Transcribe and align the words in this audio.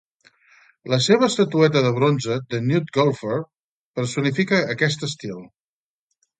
La 0.93 0.97
seva 1.07 1.27
estatueta 1.31 1.83
de 1.89 1.91
bronze 1.99 2.39
"The 2.55 2.61
Nude 2.71 2.97
Golfer" 2.97 3.39
personifica 4.01 4.65
aquest 4.77 5.09
estil. 5.13 5.49